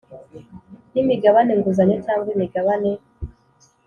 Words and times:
n 0.93 0.95
imigabane 1.01 1.51
nguzanyo 1.59 1.97
cyangwa 2.05 2.27
imigabane 2.35 2.91